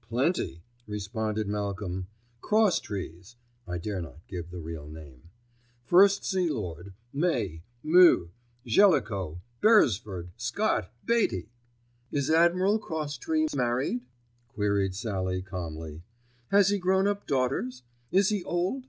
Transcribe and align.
"Plenty," 0.00 0.64
responded 0.88 1.46
Malcolm. 1.46 2.08
"Crosstrees 2.40 3.36
(I 3.68 3.78
dare 3.78 4.02
not 4.02 4.18
give 4.26 4.50
the 4.50 4.58
real 4.58 4.88
name), 4.88 5.30
First 5.84 6.24
Sea 6.24 6.50
Lord, 6.50 6.92
May, 7.12 7.62
Meux, 7.80 8.30
Jellicoe, 8.66 9.40
Beresford, 9.60 10.32
Scott, 10.36 10.92
Beatty." 11.04 11.50
"Is 12.10 12.30
Admiral 12.32 12.80
Crosstrees 12.80 13.54
married?" 13.54 14.00
queried 14.48 14.96
Sallie 14.96 15.40
calmly. 15.42 16.02
"Has 16.48 16.70
he 16.70 16.78
grown 16.80 17.06
up 17.06 17.28
daughters? 17.28 17.84
Is 18.10 18.30
he 18.30 18.42
old?" 18.42 18.86